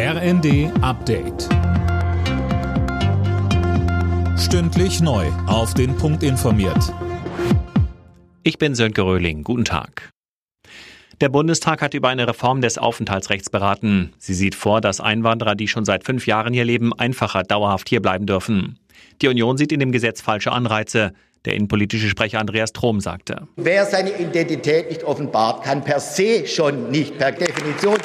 [0.00, 1.48] RND Update.
[4.38, 5.26] Stündlich neu.
[5.48, 6.94] Auf den Punkt informiert.
[8.44, 9.42] Ich bin Sönke Röhling.
[9.42, 10.10] Guten Tag.
[11.20, 14.12] Der Bundestag hat über eine Reform des Aufenthaltsrechts beraten.
[14.18, 18.00] Sie sieht vor, dass Einwanderer, die schon seit fünf Jahren hier leben, einfacher dauerhaft hier
[18.00, 18.78] bleiben dürfen.
[19.20, 21.12] Die Union sieht in dem Gesetz falsche Anreize.
[21.44, 23.48] Der innenpolitische Sprecher Andreas Trom sagte.
[23.56, 27.98] Wer seine Identität nicht offenbart, kann per se schon nicht per Definition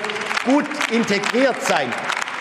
[0.46, 1.92] gut integriert sein.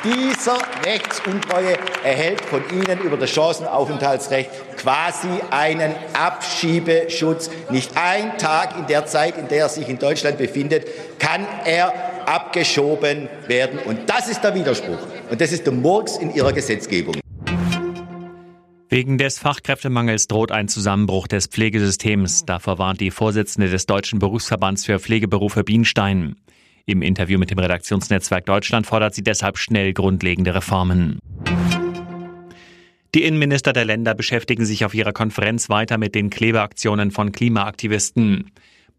[0.04, 7.50] Dieser Rechtsuntreue erhält von Ihnen über das Chancenaufenthaltsrecht quasi einen Abschiebeschutz.
[7.70, 10.86] Nicht ein Tag in der Zeit, in der er sich in Deutschland befindet,
[11.20, 11.92] kann er
[12.26, 13.78] abgeschoben werden.
[13.78, 14.98] Und das ist der Widerspruch.
[15.30, 17.14] Und das ist der Murks in Ihrer Gesetzgebung.
[18.88, 22.44] Wegen des Fachkräftemangels droht ein Zusammenbruch des Pflegesystems.
[22.44, 26.36] Davor warnt die Vorsitzende des Deutschen Berufsverbands für Pflegeberufe Bienstein.
[26.86, 31.18] Im Interview mit dem Redaktionsnetzwerk Deutschland fordert sie deshalb schnell grundlegende Reformen.
[33.14, 38.50] Die Innenminister der Länder beschäftigen sich auf ihrer Konferenz weiter mit den Klebeaktionen von Klimaaktivisten.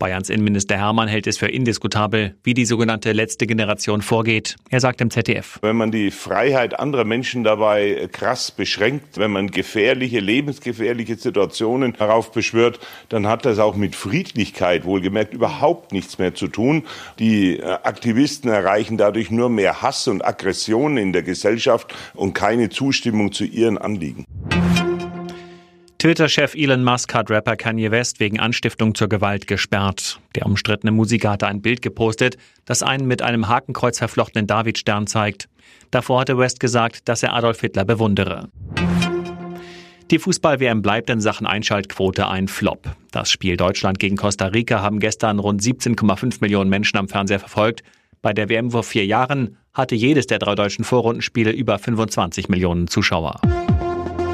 [0.04, 4.58] Bayerns Innenminister Hermann hält es für indiskutabel, wie die sogenannte letzte Generation vorgeht.
[4.70, 5.59] Er sagt im ZDF.
[5.62, 12.34] Wenn man die Freiheit anderer Menschen dabei krass beschränkt, wenn man gefährliche, lebensgefährliche Situationen darauf
[12.34, 16.84] beschwört, dann hat das auch mit Friedlichkeit wohlgemerkt überhaupt nichts mehr zu tun.
[17.20, 22.68] Die äh, Aktivisten erreichen dadurch nur mehr Hass und Aggression in der Gesellschaft und keine
[22.68, 24.26] Zustimmung zu ihren Anliegen.
[26.04, 30.20] Twitter-Chef Elon Musk hat Rapper Kanye West wegen Anstiftung zur Gewalt gesperrt.
[30.36, 35.48] Der umstrittene Musiker hatte ein Bild gepostet, das einen mit einem Hakenkreuz verflochtenen Davidstern zeigt.
[35.92, 38.50] Davor hatte West gesagt, dass er Adolf Hitler bewundere.
[40.12, 42.98] Die Fußball-WM bleibt in Sachen Einschaltquote ein Flop.
[43.12, 47.81] Das Spiel Deutschland gegen Costa Rica haben gestern rund 17,5 Millionen Menschen am Fernseher verfolgt.
[48.22, 52.90] Bei der WM vor vier Jahren hatte jedes der drei deutschen Vorrundenspiele über 25 Millionen
[52.90, 53.40] Zuschauer.